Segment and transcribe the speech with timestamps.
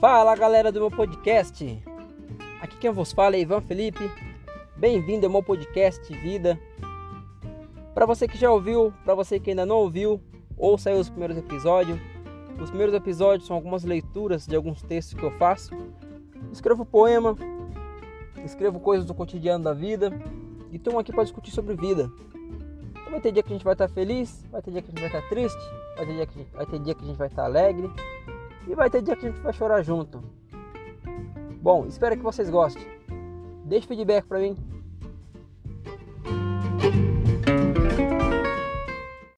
[0.00, 1.84] Fala galera do meu podcast.
[2.62, 4.10] Aqui quem vos fala é Ivan Felipe.
[4.74, 6.58] Bem-vindo ao meu podcast Vida.
[7.92, 10.18] Para você que já ouviu, para você que ainda não ouviu,
[10.56, 11.98] ouça aí os primeiros episódios.
[12.58, 15.76] Os primeiros episódios são algumas leituras de alguns textos que eu faço.
[16.50, 17.36] Escrevo poema,
[18.42, 20.10] escrevo coisas do cotidiano da vida
[20.70, 22.10] e estou aqui para discutir sobre vida.
[22.92, 24.92] Então vai ter dia que a gente vai estar feliz, vai ter dia que a
[24.92, 25.62] gente vai estar triste,
[25.94, 27.90] vai ter dia que, vai ter dia que a gente vai estar alegre
[28.66, 30.22] e vai ter dia que a gente vai chorar junto.
[31.60, 32.82] Bom, espero que vocês gostem.
[33.64, 34.56] Deixe feedback para mim.